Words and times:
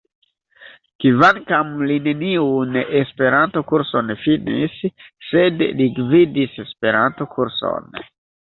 Kvankam 1.03 1.67
li 1.91 1.97
neniun 2.07 2.79
E-kurson 3.01 4.11
finis, 4.23 4.81
sed 5.29 5.63
li 5.83 5.91
gvidis 6.01 6.61
E-kurson. 6.67 7.93